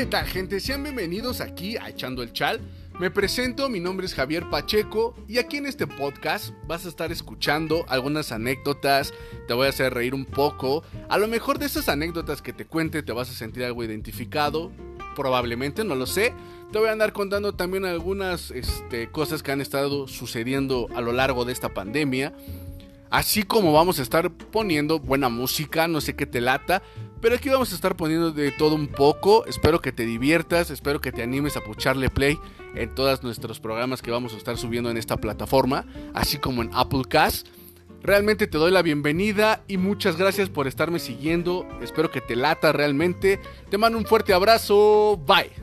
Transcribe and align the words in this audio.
¿Qué 0.00 0.06
tal 0.06 0.24
gente? 0.24 0.60
Sean 0.60 0.82
bienvenidos 0.82 1.42
aquí 1.42 1.76
a 1.76 1.90
Echando 1.90 2.22
el 2.22 2.32
Chal. 2.32 2.58
Me 2.98 3.10
presento, 3.10 3.68
mi 3.68 3.80
nombre 3.80 4.06
es 4.06 4.14
Javier 4.14 4.48
Pacheco 4.48 5.14
y 5.28 5.36
aquí 5.36 5.58
en 5.58 5.66
este 5.66 5.86
podcast 5.86 6.54
vas 6.66 6.86
a 6.86 6.88
estar 6.88 7.12
escuchando 7.12 7.84
algunas 7.86 8.32
anécdotas, 8.32 9.12
te 9.46 9.52
voy 9.52 9.66
a 9.66 9.68
hacer 9.68 9.92
reír 9.92 10.14
un 10.14 10.24
poco. 10.24 10.84
A 11.10 11.18
lo 11.18 11.28
mejor 11.28 11.58
de 11.58 11.66
esas 11.66 11.90
anécdotas 11.90 12.40
que 12.40 12.54
te 12.54 12.64
cuente 12.64 13.02
te 13.02 13.12
vas 13.12 13.28
a 13.28 13.34
sentir 13.34 13.62
algo 13.62 13.84
identificado, 13.84 14.72
probablemente, 15.14 15.84
no 15.84 15.94
lo 15.94 16.06
sé. 16.06 16.32
Te 16.72 16.78
voy 16.78 16.88
a 16.88 16.92
andar 16.92 17.12
contando 17.12 17.52
también 17.54 17.84
algunas 17.84 18.52
este, 18.52 19.10
cosas 19.10 19.42
que 19.42 19.52
han 19.52 19.60
estado 19.60 20.08
sucediendo 20.08 20.88
a 20.94 21.02
lo 21.02 21.12
largo 21.12 21.44
de 21.44 21.52
esta 21.52 21.74
pandemia. 21.74 22.32
Así 23.10 23.42
como 23.42 23.72
vamos 23.72 23.98
a 23.98 24.02
estar 24.02 24.30
poniendo 24.30 25.00
buena 25.00 25.28
música, 25.28 25.88
no 25.88 26.00
sé 26.00 26.14
qué 26.14 26.26
te 26.26 26.40
lata, 26.40 26.82
pero 27.20 27.34
aquí 27.34 27.48
vamos 27.48 27.72
a 27.72 27.74
estar 27.74 27.96
poniendo 27.96 28.30
de 28.30 28.52
todo 28.52 28.76
un 28.76 28.86
poco. 28.86 29.44
Espero 29.46 29.80
que 29.80 29.92
te 29.92 30.06
diviertas, 30.06 30.70
espero 30.70 31.00
que 31.00 31.10
te 31.10 31.22
animes 31.22 31.56
a 31.56 31.60
pucharle 31.60 32.08
play 32.08 32.38
en 32.74 32.94
todos 32.94 33.22
nuestros 33.22 33.58
programas 33.58 34.00
que 34.00 34.12
vamos 34.12 34.32
a 34.32 34.36
estar 34.36 34.56
subiendo 34.56 34.90
en 34.90 34.96
esta 34.96 35.16
plataforma, 35.16 35.86
así 36.14 36.38
como 36.38 36.62
en 36.62 36.70
Apple 36.72 37.02
Cast. 37.08 37.48
Realmente 38.02 38.46
te 38.46 38.56
doy 38.56 38.70
la 38.70 38.82
bienvenida 38.82 39.62
y 39.68 39.76
muchas 39.76 40.16
gracias 40.16 40.48
por 40.48 40.66
estarme 40.66 40.98
siguiendo. 40.98 41.68
Espero 41.82 42.10
que 42.10 42.20
te 42.22 42.36
lata 42.36 42.72
realmente. 42.72 43.40
Te 43.68 43.76
mando 43.76 43.98
un 43.98 44.06
fuerte 44.06 44.32
abrazo. 44.32 45.20
Bye. 45.26 45.59